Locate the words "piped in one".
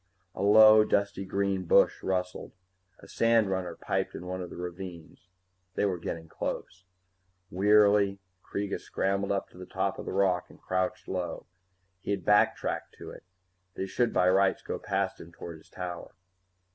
3.79-4.41